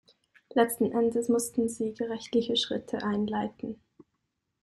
Letzten 0.55 0.91
Endes 0.93 1.29
mussten 1.29 1.69
sie 1.69 1.93
gerichtliche 1.93 2.57
Schritte 2.57 3.03
einleiten. 3.03 3.79